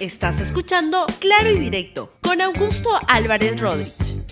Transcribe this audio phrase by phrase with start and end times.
[0.00, 4.22] Estás escuchando Claro y Directo con Augusto Álvarez Rodríguez.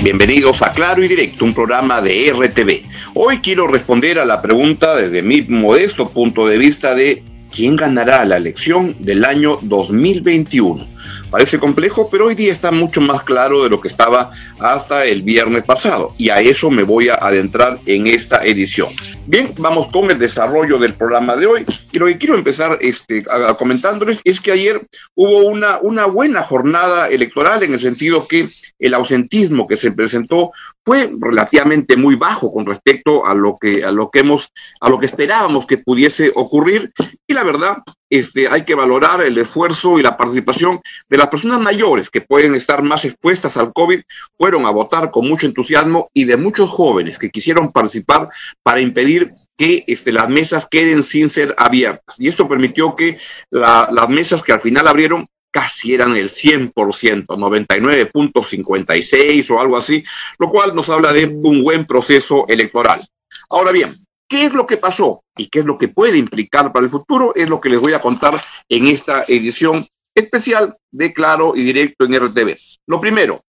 [0.00, 2.88] Bienvenidos a Claro y Directo, un programa de RTV.
[3.14, 8.24] Hoy quiero responder a la pregunta desde mi modesto punto de vista de quién ganará
[8.24, 10.86] la elección del año 2021.
[11.30, 15.22] Parece complejo, pero hoy día está mucho más claro de lo que estaba hasta el
[15.22, 18.88] viernes pasado y a eso me voy a adentrar en esta edición.
[19.26, 23.24] Bien, vamos con el desarrollo del programa de hoy y lo que quiero empezar este,
[23.58, 24.80] comentándoles es que ayer
[25.14, 28.48] hubo una, una buena jornada electoral en el sentido que
[28.80, 30.50] el ausentismo que se presentó
[30.84, 34.98] fue relativamente muy bajo con respecto a lo que a lo que hemos a lo
[34.98, 36.92] que esperábamos que pudiese ocurrir
[37.26, 41.60] y la verdad este hay que valorar el esfuerzo y la participación de las personas
[41.60, 44.00] mayores que pueden estar más expuestas al COVID
[44.36, 48.28] fueron a votar con mucho entusiasmo y de muchos jóvenes que quisieron participar
[48.62, 52.18] para impedir que este, las mesas queden sin ser abiertas.
[52.18, 53.18] Y esto permitió que
[53.50, 60.02] las mesas que al final abrieron casi eran el 100%, 99.56 o algo así,
[60.38, 63.06] lo cual nos habla de un buen proceso electoral.
[63.48, 63.96] Ahora bien,
[64.28, 67.32] ¿qué es lo que pasó y qué es lo que puede implicar para el futuro?
[67.34, 72.04] Es lo que les voy a contar en esta edición especial de Claro y Directo
[72.04, 72.56] en RTV.
[72.86, 73.42] Lo primero,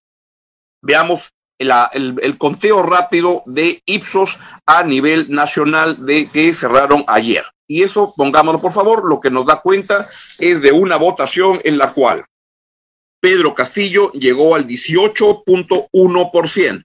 [0.81, 7.45] veamos el, conteo rápido de Ipsos a nivel nacional de que cerraron ayer.
[7.71, 10.05] Y eso, pongámoslo por favor, lo que nos da cuenta
[10.37, 12.25] es de una votación en la cual
[13.21, 16.83] Pedro Castillo llegó al 18.1%,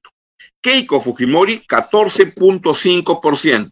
[0.61, 3.69] Keiko Fujimori 14.5%,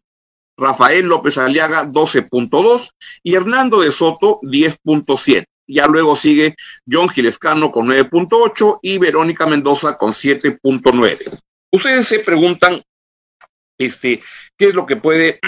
[0.58, 2.90] Rafael López Aliaga 12.2%
[3.22, 5.44] y Hernando de Soto 10.7%.
[5.68, 6.56] Ya luego sigue
[6.90, 11.42] John Gilescano con 9.8 y Verónica Mendoza con 7.9.
[11.70, 12.82] Ustedes se preguntan,
[13.78, 14.20] este,
[14.58, 15.38] ¿qué es lo que puede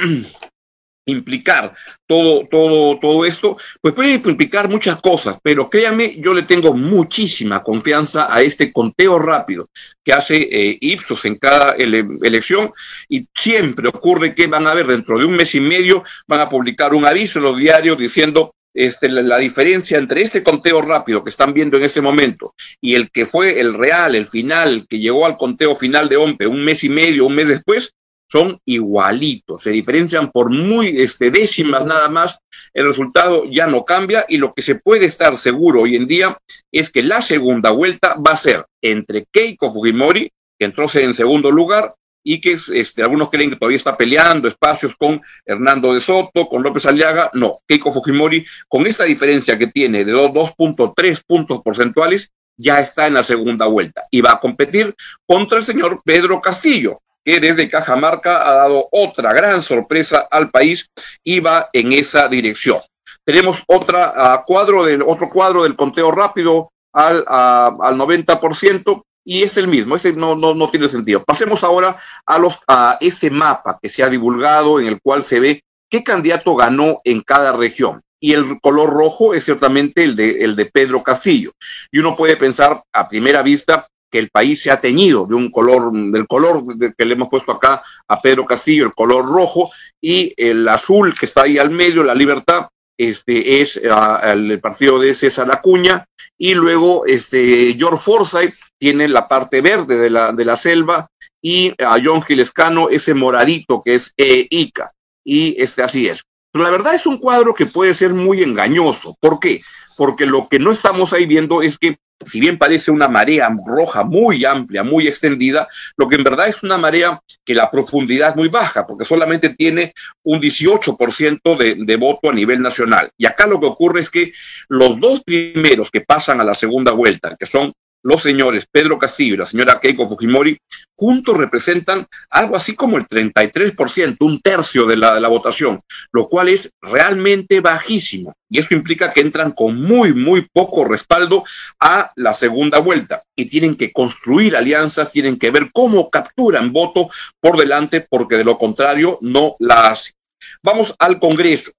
[1.06, 1.74] implicar
[2.06, 7.62] todo, todo, todo esto, pues puede implicar muchas cosas, pero créanme, yo le tengo muchísima
[7.62, 9.68] confianza a este conteo rápido
[10.04, 12.72] que hace eh, Ipsos en cada elección
[13.08, 16.48] y siempre ocurre que van a ver dentro de un mes y medio, van a
[16.48, 21.30] publicar un aviso en los diarios diciendo este, la, diferencia entre este conteo rápido que
[21.30, 25.24] están viendo en este momento y el que fue el real, el final, que llegó
[25.24, 27.94] al conteo final de OMPE un mes y medio, un mes después,
[28.28, 32.40] son igualitos, se diferencian por muy este, décimas nada más,
[32.74, 36.36] el resultado ya no cambia y lo que se puede estar seguro hoy en día
[36.72, 41.50] es que la segunda vuelta va a ser entre Keiko Fujimori, que entró en segundo
[41.50, 41.94] lugar,
[42.28, 46.60] y que este, algunos creen que todavía está peleando espacios con Hernando de Soto, con
[46.60, 47.30] López Aliaga.
[47.34, 53.14] No, Keiko Fujimori, con esta diferencia que tiene de 2.3 puntos porcentuales, ya está en
[53.14, 54.92] la segunda vuelta y va a competir
[55.24, 60.88] contra el señor Pedro Castillo, que desde Cajamarca ha dado otra gran sorpresa al país
[61.24, 62.78] y va en esa dirección.
[63.24, 69.66] Tenemos otra cuadro del otro cuadro del conteo rápido al, al 90%, y es el
[69.66, 71.24] mismo, ese no, no, no tiene sentido.
[71.24, 75.40] Pasemos ahora a, los, a este mapa que se ha divulgado en el cual se
[75.40, 78.02] ve qué candidato ganó en cada región.
[78.20, 81.50] Y el color rojo es ciertamente el de, el de Pedro Castillo.
[81.90, 85.50] Y uno puede pensar a primera vista que el país se ha teñido de un
[85.50, 86.64] color, del color
[86.96, 91.26] que le hemos puesto acá a Pedro Castillo, el color rojo, y el azul que
[91.26, 92.68] está ahí al medio, la libertad,
[92.98, 96.06] este es ah, el partido de César Acuña,
[96.38, 101.08] y luego este George Forsyth tiene la parte verde de la, de la selva
[101.42, 104.92] y a John Gilescano ese moradito que es EICA.
[105.24, 106.22] Y este, así es.
[106.58, 109.16] La verdad es un cuadro que puede ser muy engañoso.
[109.20, 109.62] ¿Por qué?
[109.96, 114.04] Porque lo que no estamos ahí viendo es que, si bien parece una marea roja
[114.04, 118.36] muy amplia, muy extendida, lo que en verdad es una marea que la profundidad es
[118.36, 123.10] muy baja, porque solamente tiene un 18% de, de voto a nivel nacional.
[123.16, 124.32] Y acá lo que ocurre es que
[124.68, 127.72] los dos primeros que pasan a la segunda vuelta, que son
[128.06, 130.56] los señores Pedro Castillo y la señora Keiko Fujimori
[130.94, 135.80] juntos representan algo así como el 33%, un tercio de la, votación,
[136.12, 138.32] lo cual es realmente bajísimo.
[138.48, 141.42] Y esto implica que entran con muy, muy poco respaldo
[141.80, 147.10] a la segunda vuelta y tienen que construir alianzas, tienen que ver cómo capturan voto
[147.40, 150.14] por delante, porque de lo contrario no la hacen.
[150.62, 151.72] Vamos al Congreso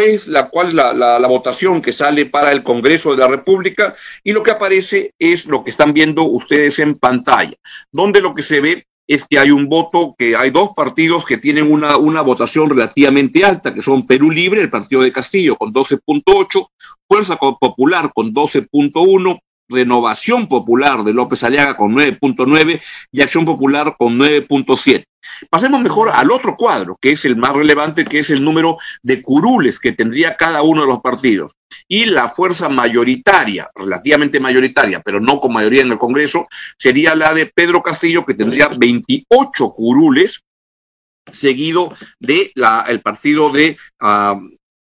[0.00, 4.32] es la cual la, la, votación que sale para el Congreso de la República y
[4.32, 7.54] lo que aparece es lo que están viendo ustedes en pantalla,
[7.92, 11.36] donde lo que se ve es que hay un voto, que hay dos partidos que
[11.36, 15.72] tienen una, una votación relativamente alta, que son Perú Libre, el partido de Castillo con
[15.72, 16.66] 12.8,
[17.06, 22.80] Fuerza Popular con 12.1, Renovación Popular de López Aliaga con 9.9
[23.12, 25.04] y Acción Popular con 9.7.
[25.50, 29.22] Pasemos mejor al otro cuadro, que es el más relevante, que es el número de
[29.22, 31.52] curules que tendría cada uno de los partidos.
[31.88, 36.46] Y la fuerza mayoritaria, relativamente mayoritaria, pero no con mayoría en el Congreso,
[36.78, 40.44] sería la de Pedro Castillo, que tendría 28 curules,
[41.30, 44.40] seguido de la, el partido de ah,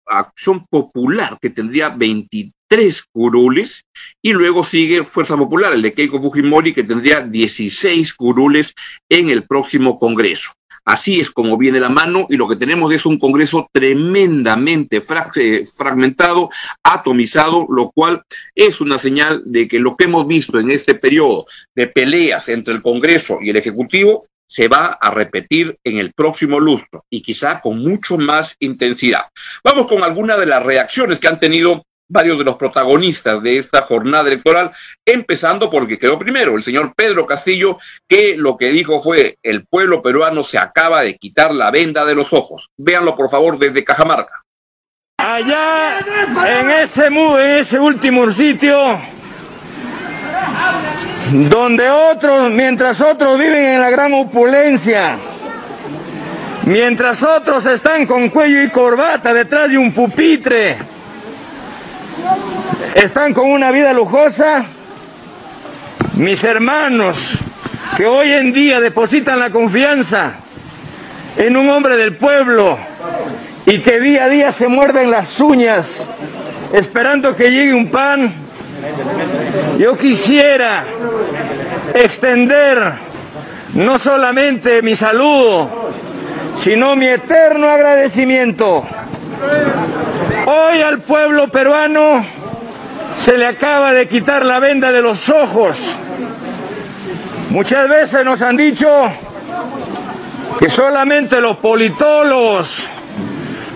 [0.06, 3.86] Acción Popular, que tendría 23 curules,
[4.22, 8.74] y luego sigue Fuerza Popular, el de Keiko Fujimori, que tendría 16 curules
[9.10, 10.52] en el próximo Congreso.
[10.86, 15.02] Así es como viene la mano y lo que tenemos es un Congreso tremendamente
[15.36, 16.50] eh, fragmentado,
[16.84, 18.24] atomizado, lo cual
[18.54, 22.74] es una señal de que lo que hemos visto en este periodo de peleas entre
[22.74, 27.62] el Congreso y el Ejecutivo se va a repetir en el próximo lustro y quizá
[27.62, 29.26] con mucho más intensidad.
[29.64, 33.82] Vamos con algunas de las reacciones que han tenido varios de los protagonistas de esta
[33.82, 34.72] jornada electoral,
[35.06, 40.02] empezando porque quedó primero el señor Pedro Castillo, que lo que dijo fue, el pueblo
[40.02, 42.70] peruano se acaba de quitar la venda de los ojos.
[42.78, 44.44] Véanlo por favor desde Cajamarca.
[45.18, 49.00] Allá en ese, en ese último sitio,
[51.34, 55.18] donde otros, mientras otros viven en la gran opulencia,
[56.66, 60.78] mientras otros están con cuello y corbata detrás de un pupitre,
[62.94, 64.64] están con una vida lujosa,
[66.18, 67.40] mis hermanos
[67.98, 70.34] que hoy en día depositan la confianza
[71.38, 72.78] en un hombre del pueblo
[73.66, 76.06] y que día a día se muerden las uñas
[76.74, 78.43] esperando que llegue un pan,
[79.78, 80.86] yo quisiera
[81.94, 82.94] extender
[83.74, 85.92] no solamente mi saludo,
[86.56, 88.84] sino mi eterno agradecimiento.
[90.46, 92.26] Hoy al pueblo peruano
[93.16, 95.78] se le acaba de quitar la venda de los ojos.
[97.50, 98.90] Muchas veces nos han dicho
[100.60, 102.88] que solamente los politólogos,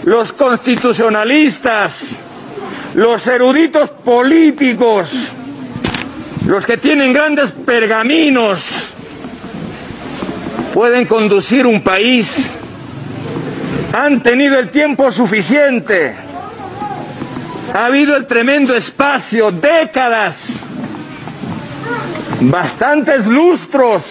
[0.06, 2.16] los constitucionalistas,
[2.98, 5.12] los eruditos políticos,
[6.48, 8.92] los que tienen grandes pergaminos,
[10.74, 12.50] pueden conducir un país,
[13.94, 16.16] han tenido el tiempo suficiente,
[17.72, 20.60] ha habido el tremendo espacio, décadas,
[22.42, 24.02] bastantes lustros,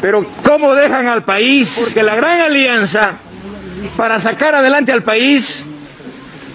[0.00, 1.76] pero ¿cómo dejan al país?
[1.80, 3.14] Porque la gran alianza
[3.96, 5.65] para sacar adelante al país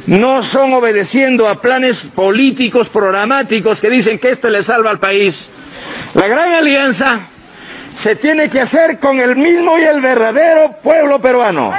[0.07, 5.49] no son obedeciendo a planes políticos programáticos que dicen que esto le salva al país.
[6.13, 7.19] La gran alianza
[7.95, 11.73] se tiene que hacer con el mismo y el verdadero pueblo peruano.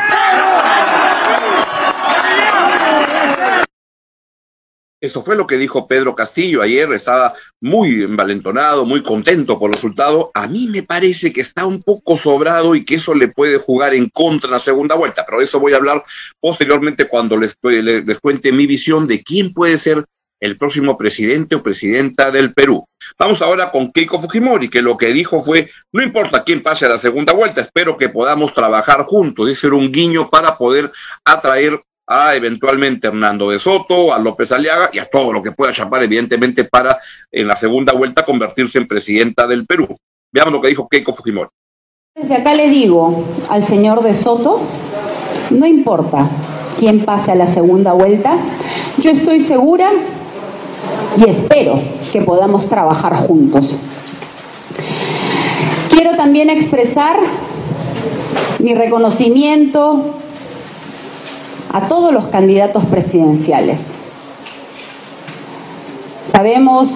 [5.03, 9.75] Esto fue lo que dijo Pedro Castillo ayer, estaba muy envalentonado, muy contento por el
[9.75, 10.31] resultado.
[10.33, 13.95] A mí me parece que está un poco sobrado y que eso le puede jugar
[13.95, 16.05] en contra en la segunda vuelta, pero eso voy a hablar
[16.39, 20.05] posteriormente cuando les, les cuente mi visión de quién puede ser
[20.39, 22.85] el próximo presidente o presidenta del Perú.
[23.19, 26.91] Vamos ahora con Keiko Fujimori, que lo que dijo fue, no importa quién pase a
[26.91, 29.49] la segunda vuelta, espero que podamos trabajar juntos.
[29.49, 30.93] Ese era un guiño para poder
[31.25, 31.81] atraer
[32.13, 36.03] a eventualmente Hernando de Soto, a López Aliaga y a todo lo que pueda chapar,
[36.03, 36.99] evidentemente, para
[37.31, 39.89] en la segunda vuelta convertirse en presidenta del Perú.
[40.31, 41.49] Veamos lo que dijo Keiko Fujimori.
[42.15, 44.61] Desde acá le digo al señor de Soto,
[45.51, 46.29] no importa
[46.79, 48.37] quién pase a la segunda vuelta,
[48.99, 49.91] yo estoy segura
[51.17, 51.81] y espero
[52.13, 53.79] que podamos trabajar juntos.
[55.91, 57.19] Quiero también expresar
[58.59, 60.15] mi reconocimiento
[61.73, 63.93] a todos los candidatos presidenciales.
[66.31, 66.91] Sabemos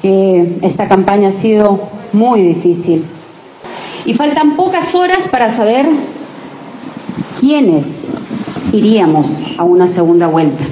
[0.00, 3.04] que esta campaña ha sido muy difícil
[4.04, 5.86] y faltan pocas horas para saber
[7.40, 7.86] quiénes
[8.72, 9.26] iríamos
[9.58, 10.64] a una segunda vuelta.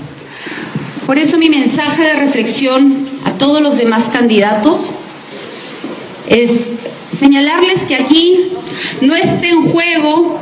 [1.07, 4.95] Por eso mi mensaje de reflexión a todos los demás candidatos
[6.29, 6.73] es
[7.17, 8.53] señalarles que aquí
[9.01, 10.39] no esté en juego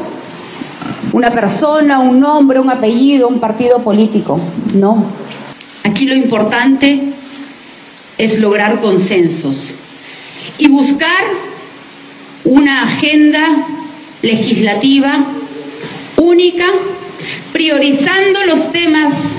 [1.12, 4.40] una persona, un nombre, un apellido, un partido político.
[4.75, 5.05] No.
[5.85, 7.12] Aquí lo importante
[8.19, 9.75] es lograr consensos
[10.59, 11.25] y buscar
[12.45, 13.67] una agenda
[14.23, 15.25] legislativa
[16.17, 16.67] única,
[17.52, 19.35] priorizando los temas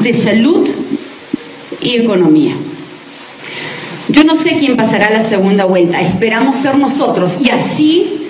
[0.00, 0.68] de salud
[1.80, 2.54] y economía.
[4.08, 8.23] Yo no sé quién pasará la segunda vuelta, esperamos ser nosotros y así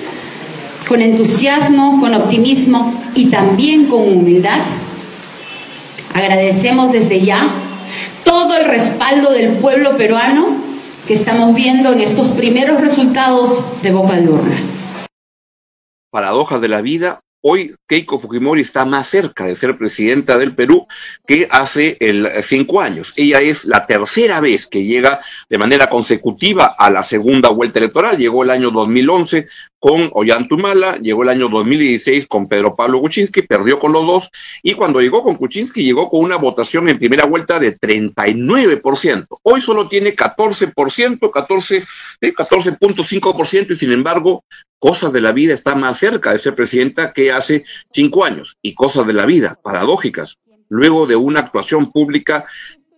[0.88, 4.60] con entusiasmo, con optimismo y también con humildad.
[6.14, 7.48] Agradecemos desde ya
[8.24, 10.46] todo el respaldo del pueblo peruano
[11.06, 14.56] que estamos viendo en estos primeros resultados de boca de urna.
[16.10, 20.86] Paradojas de la vida, Hoy Keiko Fujimori está más cerca de ser presidenta del Perú
[21.26, 23.12] que hace el, cinco años.
[23.16, 28.16] Ella es la tercera vez que llega de manera consecutiva a la segunda vuelta electoral.
[28.16, 29.46] Llegó el año 2011
[29.84, 34.30] con Ollantumala, llegó el año 2016 con Pedro Pablo Kuczynski, perdió con los dos,
[34.62, 39.26] y cuando llegó con Kuczynski llegó con una votación en primera vuelta de 39%.
[39.42, 41.84] Hoy solo tiene 14%, 14,
[42.22, 44.42] 14.5%, y sin embargo,
[44.78, 48.72] Cosas de la Vida está más cerca de ser presidenta que hace cinco años, y
[48.72, 50.38] Cosas de la Vida, paradójicas,
[50.70, 52.46] luego de una actuación pública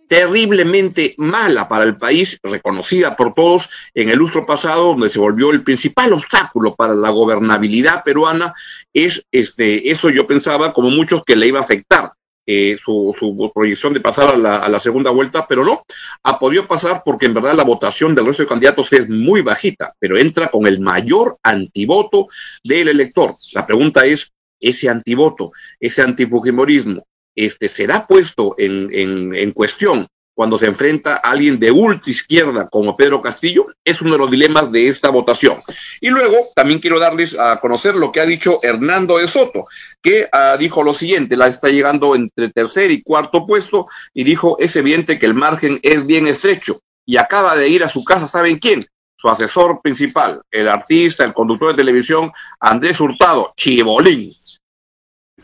[0.07, 5.51] terriblemente mala para el país, reconocida por todos en el lustro pasado, donde se volvió
[5.51, 8.53] el principal obstáculo para la gobernabilidad peruana,
[8.93, 12.11] es este, eso yo pensaba, como muchos, que le iba a afectar.
[12.49, 15.83] Eh, su, proyección de pasar a la, a la, segunda vuelta, pero no,
[16.23, 19.93] ha podido pasar porque en verdad la votación del resto de candidatos es muy bajita,
[19.99, 22.27] pero entra con el mayor antivoto
[22.63, 23.31] del elector.
[23.51, 27.05] La pregunta es, ese antivoto, ese antifujimorismo,
[27.37, 33.21] este, será puesto en, cuestión cuando se enfrenta a alguien de ultra izquierda como Pedro
[33.21, 35.57] Castillo, es uno de los dilemas de esta votación.
[35.99, 39.65] Y luego también quiero darles a conocer lo que ha dicho Hernando de Soto,
[40.01, 44.57] que uh, dijo lo siguiente, la está llegando entre tercer y cuarto puesto, y dijo,
[44.59, 48.27] es evidente que el margen es bien estrecho, y acaba de ir a su casa,
[48.27, 48.83] ¿saben quién?
[49.15, 54.31] Su asesor principal, el artista, el conductor de televisión, Andrés Hurtado, Chibolín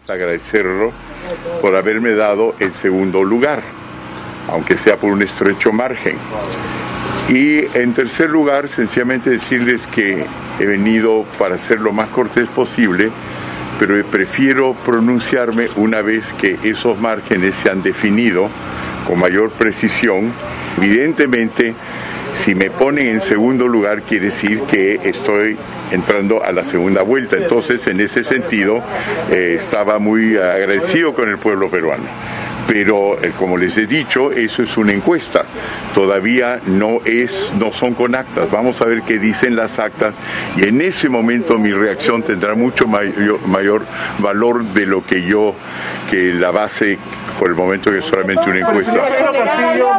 [0.08, 0.92] agradecerlo
[1.62, 3.62] por haberme dado el segundo lugar,
[4.50, 6.18] aunque sea por un estrecho margen.
[7.30, 10.26] Y en tercer lugar, sencillamente decirles que
[10.60, 13.12] he venido para ser lo más cortés posible,
[13.80, 18.50] pero prefiero pronunciarme una vez que esos márgenes se han definido
[19.08, 20.32] con mayor precisión.
[20.78, 21.74] Evidentemente,
[22.42, 25.58] si me ponen en segundo lugar, quiere decir que estoy
[25.92, 27.38] entrando a la segunda vuelta.
[27.38, 28.82] Entonces, en ese sentido,
[29.32, 32.04] eh, estaba muy agradecido con el pueblo peruano.
[32.68, 35.44] Pero, eh, como les he dicho, eso es una encuesta.
[35.94, 38.50] Todavía no es, no son con actas.
[38.50, 40.16] Vamos a ver qué dicen las actas
[40.56, 43.86] y en ese momento mi reacción tendrá mucho mayor, mayor
[44.20, 45.54] valor de lo que yo,
[46.10, 46.98] que la base
[47.40, 48.94] por el momento que es solamente una encuesta.
[48.94, 49.90] ¿Qué partido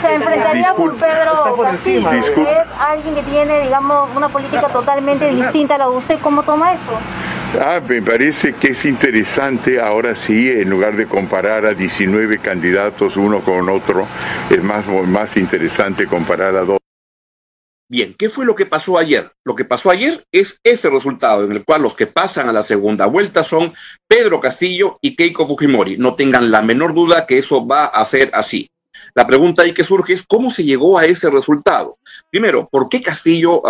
[0.00, 2.10] se enfrentaría con Pedro Castillo?
[2.10, 2.26] Es
[2.78, 6.18] alguien que tiene, digamos, una política totalmente distinta a la de usted.
[6.20, 6.82] ¿Cómo toma eso?
[7.58, 13.16] Ah, me parece que es interesante ahora sí, en lugar de comparar a 19 candidatos
[13.16, 14.06] uno con otro,
[14.50, 16.78] es más, más interesante comparar a dos.
[17.88, 19.30] Bien, ¿qué fue lo que pasó ayer?
[19.44, 22.62] Lo que pasó ayer es ese resultado en el cual los que pasan a la
[22.62, 23.72] segunda vuelta son
[24.06, 25.96] Pedro Castillo y Keiko Fujimori.
[25.96, 28.68] No tengan la menor duda que eso va a ser así.
[29.14, 31.96] La pregunta ahí que surge es cómo se llegó a ese resultado.
[32.28, 33.62] Primero, ¿por qué Castillo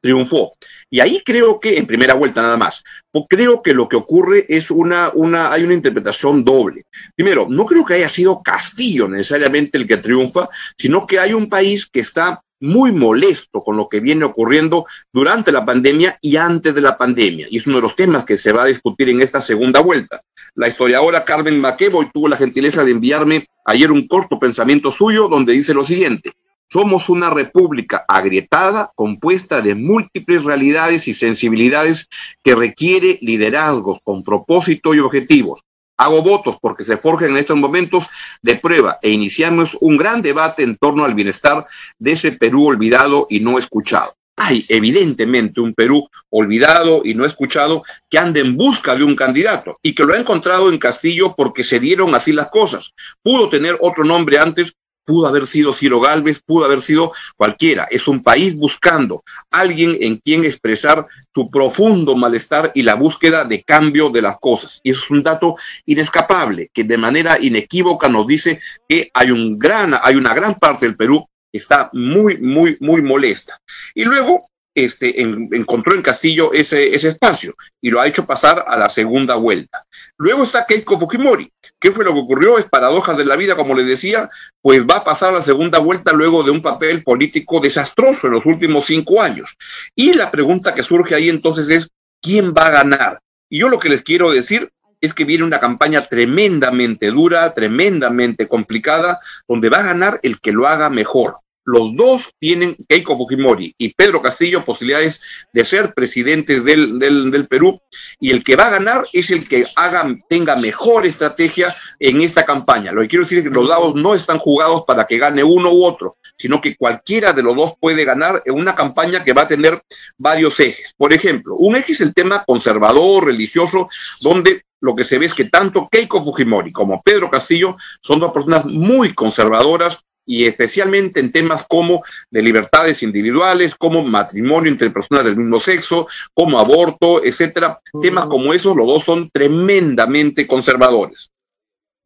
[0.00, 0.52] triunfó?
[0.90, 2.82] Y ahí creo que, en primera vuelta nada más,
[3.28, 6.84] creo que lo que ocurre es una, una, hay una interpretación doble.
[7.14, 11.48] Primero, no creo que haya sido Castillo necesariamente el que triunfa, sino que hay un
[11.48, 16.74] país que está muy molesto con lo que viene ocurriendo durante la pandemia y antes
[16.74, 17.46] de la pandemia.
[17.50, 20.20] Y es uno de los temas que se va a discutir en esta segunda vuelta.
[20.54, 25.52] La historiadora Carmen Maqueboy tuvo la gentileza de enviarme ayer un corto pensamiento suyo donde
[25.52, 26.32] dice lo siguiente.
[26.70, 32.08] Somos una república agrietada, compuesta de múltiples realidades y sensibilidades
[32.44, 35.62] que requiere liderazgos con propósito y objetivos.
[35.96, 38.04] Hago votos porque se forjen en estos momentos
[38.42, 41.66] de prueba e iniciamos un gran debate en torno al bienestar
[41.98, 44.14] de ese Perú olvidado y no escuchado.
[44.36, 49.78] Hay evidentemente un Perú olvidado y no escuchado que anda en busca de un candidato
[49.82, 52.92] y que lo ha encontrado en Castillo porque se dieron así las cosas.
[53.22, 54.74] Pudo tener otro nombre antes,
[55.08, 57.88] pudo haber sido Ciro Galvez, pudo haber sido cualquiera.
[57.90, 63.62] Es un país buscando alguien en quien expresar su profundo malestar y la búsqueda de
[63.62, 64.80] cambio de las cosas.
[64.82, 69.94] Y es un dato inescapable que de manera inequívoca nos dice que hay un gran,
[70.02, 73.58] hay una gran parte del Perú que está muy, muy, muy molesta.
[73.94, 74.50] Y luego
[74.84, 78.88] este, en, encontró en Castillo ese, ese espacio y lo ha hecho pasar a la
[78.88, 79.84] segunda vuelta.
[80.16, 81.50] Luego está Keiko Fujimori.
[81.80, 82.58] ¿Qué fue lo que ocurrió?
[82.58, 84.28] Es paradojas de la vida, como les decía,
[84.60, 88.34] pues va a pasar a la segunda vuelta luego de un papel político desastroso en
[88.34, 89.56] los últimos cinco años.
[89.94, 91.88] Y la pregunta que surge ahí entonces es,
[92.20, 93.20] ¿quién va a ganar?
[93.48, 94.70] Y yo lo que les quiero decir
[95.00, 100.52] es que viene una campaña tremendamente dura, tremendamente complicada, donde va a ganar el que
[100.52, 101.36] lo haga mejor.
[101.68, 105.20] Los dos tienen, Keiko Fujimori y Pedro Castillo, posibilidades
[105.52, 107.78] de ser presidentes del, Perú.
[108.18, 112.46] Y el que va a ganar es el que haga, tenga mejor estrategia en esta
[112.46, 112.90] campaña.
[112.90, 115.70] Lo que quiero decir es que los dados no están jugados para que gane uno
[115.70, 119.42] u otro, sino que cualquiera de los dos puede ganar en una campaña que va
[119.42, 119.78] a tener
[120.16, 120.94] varios ejes.
[120.96, 123.90] Por ejemplo, un eje es el tema conservador, religioso,
[124.22, 128.32] donde lo que se ve es que tanto Keiko Fujimori como Pedro Castillo son dos
[128.32, 129.98] personas muy conservadoras
[130.28, 136.06] y especialmente en temas como de libertades individuales, como matrimonio entre personas del mismo sexo,
[136.34, 137.80] como aborto, etcétera.
[138.02, 141.30] Temas como esos, los dos son tremendamente conservadores.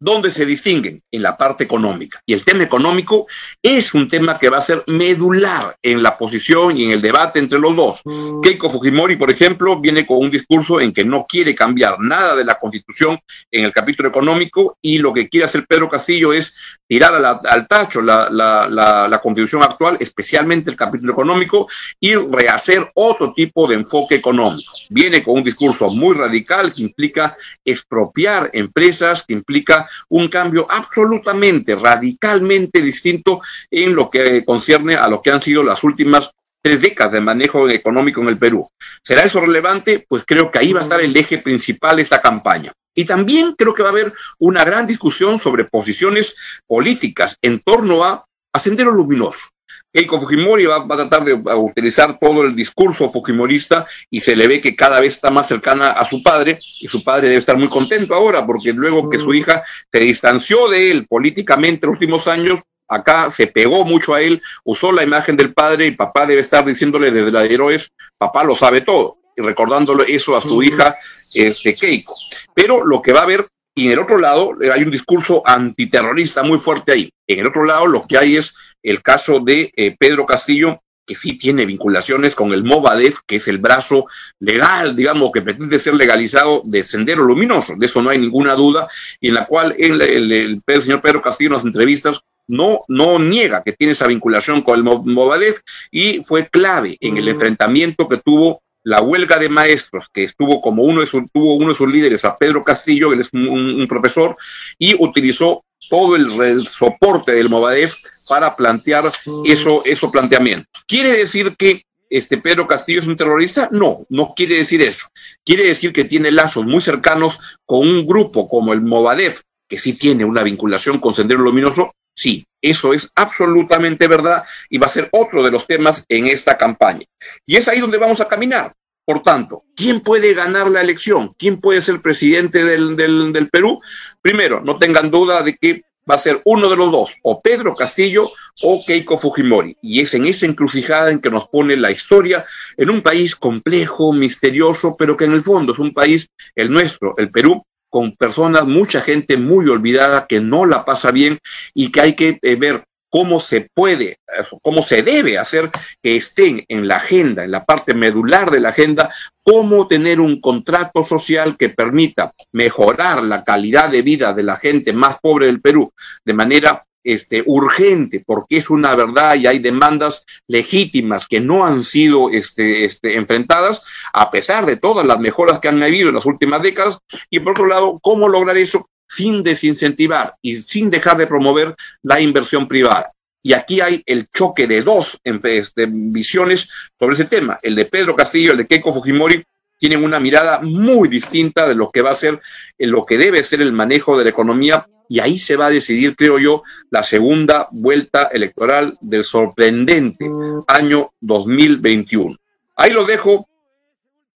[0.03, 1.01] ¿Dónde se distinguen?
[1.13, 2.21] En la parte económica.
[2.27, 3.29] Y el tema económico
[3.63, 7.39] es un tema que va a ser medular en la posición y en el debate
[7.39, 8.01] entre los dos.
[8.05, 8.41] Mm.
[8.41, 12.45] Keiko Fujimori, por ejemplo, viene con un discurso en que no quiere cambiar nada de
[12.45, 13.17] la constitución
[13.49, 16.53] en el capítulo económico y lo que quiere hacer Pedro Castillo es
[16.89, 21.69] tirar al tacho la, la constitución actual, especialmente el capítulo económico,
[22.01, 24.73] y rehacer otro tipo de enfoque económico.
[24.91, 31.75] Viene con un discurso muy radical que implica expropiar empresas, que implica un cambio absolutamente,
[31.75, 36.31] radicalmente distinto en lo que concierne a lo que han sido las últimas
[36.63, 38.69] tres décadas de manejo económico en el Perú.
[39.03, 40.07] ¿Será eso relevante?
[40.09, 42.73] Pues creo que ahí va a estar el eje principal de esta campaña.
[42.95, 46.35] Y también creo que va a haber una gran discusión sobre posiciones
[46.67, 49.52] políticas en torno a, a Sendero Luminoso.
[49.93, 54.61] Keiko Fujimori va, a tratar de utilizar todo el discurso fujimorista y se le ve
[54.61, 57.69] que cada vez está más cercana a su padre y su padre debe estar muy
[57.69, 59.35] contento ahora porque luego que su mm.
[59.35, 64.23] hija se distanció de él políticamente en los últimos años, acá se pegó mucho a
[64.23, 67.93] él, usó la imagen del padre y papá debe estar diciéndole desde la de héroes,
[68.17, 70.63] papá lo sabe todo y recordándole eso a su mm.
[70.63, 70.97] hija
[71.35, 72.15] este, Keiko.
[72.55, 76.43] Pero lo que va a haber y en el otro lado hay un discurso antiterrorista
[76.43, 77.11] muy fuerte ahí.
[77.27, 81.15] En el otro lado lo que hay es el caso de eh, Pedro Castillo, que
[81.15, 84.07] sí tiene vinculaciones con el Movadef, que es el brazo
[84.39, 88.89] legal, digamos, que pretende ser legalizado de Sendero Luminoso, de eso no hay ninguna duda,
[89.21, 93.63] y en la cual el, el, señor Pedro Castillo en las entrevistas no, no niega
[93.63, 95.61] que tiene esa vinculación con el Movadef
[95.91, 97.29] y fue clave en el mm.
[97.29, 101.69] enfrentamiento que tuvo la huelga de maestros, que estuvo como uno de sus, tuvo uno
[101.69, 104.37] de sus líderes, a Pedro Castillo, él es un, profesor,
[104.79, 107.95] y utilizó todo el, soporte del Movadef
[108.29, 109.11] para plantear
[109.45, 110.69] eso, eso planteamiento.
[110.87, 113.69] ¿Quiere decir que este Pedro Castillo es un terrorista?
[113.73, 115.09] No, no quiere decir eso.
[115.45, 119.95] Quiere decir que tiene lazos muy cercanos con un grupo como el Movadef, que sí
[119.95, 125.09] tiene una vinculación con Sendero Luminoso, Sí, eso es absolutamente verdad y va a ser
[125.13, 127.05] otro de los temas en esta campaña.
[127.47, 128.73] Y es ahí donde vamos a caminar.
[129.05, 131.35] Por tanto, ¿quién puede ganar la elección?
[131.37, 133.81] ¿Quién puede ser presidente del, del, Perú?
[134.21, 137.75] Primero, no tengan duda de que va a ser uno de los dos, o Pedro
[137.75, 138.31] Castillo
[138.63, 139.77] o Keiko Fujimori.
[139.83, 142.45] Y es en esa encrucijada en que nos pone la historia
[142.77, 147.15] en un país complejo, misterioso, pero que en el fondo es un país, el nuestro,
[147.19, 151.39] el Perú, con personas, mucha gente muy olvidada que no la pasa bien
[151.75, 154.17] y que hay que eh, ver cómo se puede,
[154.63, 155.71] cómo se debe hacer
[156.03, 160.41] que estén en la agenda, en la parte medular de la agenda, cómo tener un
[160.41, 165.61] contrato social que permita mejorar la calidad de vida de la gente más pobre del
[165.61, 165.93] Perú
[166.25, 171.85] de manera este, urgente, porque es una verdad y hay demandas legítimas que no han
[171.85, 173.83] sido este, este, enfrentadas,
[174.15, 176.97] a pesar de todas las mejoras que han habido en las últimas décadas.
[177.29, 182.21] Y por otro lado, ¿cómo lograr eso sin desincentivar y sin dejar de promover la
[182.21, 183.13] inversión privada?
[183.43, 187.59] Y aquí hay el choque de dos este, visiones sobre ese tema.
[187.63, 189.45] El de Pedro Castillo, el de Keiko Fujimori,
[189.79, 192.41] tienen una mirada muy distinta de lo que va a ser,
[192.79, 196.15] lo que debe ser el manejo de la economía y ahí se va a decidir,
[196.17, 200.31] creo yo, la segunda vuelta electoral del sorprendente
[200.69, 202.37] año 2021.
[202.77, 203.47] Ahí lo dejo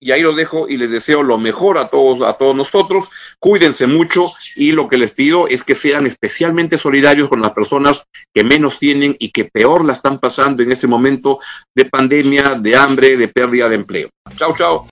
[0.01, 3.11] y ahí lo dejo y les deseo lo mejor a todos a todos nosotros.
[3.39, 8.05] Cuídense mucho y lo que les pido es que sean especialmente solidarios con las personas
[8.35, 11.39] que menos tienen y que peor la están pasando en este momento
[11.75, 14.09] de pandemia, de hambre, de pérdida de empleo.
[14.37, 14.89] Chao, chao.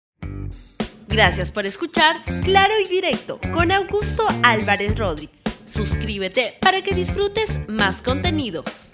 [1.08, 5.38] Gracias por escuchar Claro y Directo con Augusto Álvarez Rodríguez.
[5.66, 8.92] Suscríbete para que disfrutes más contenidos.